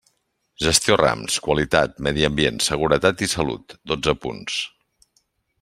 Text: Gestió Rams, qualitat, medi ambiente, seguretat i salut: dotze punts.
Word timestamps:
Gestió 0.67 0.95
Rams, 1.01 1.35
qualitat, 1.49 1.93
medi 2.07 2.25
ambiente, 2.29 2.69
seguretat 2.71 3.25
i 3.27 3.31
salut: 3.37 3.79
dotze 3.93 4.19
punts. 4.25 4.61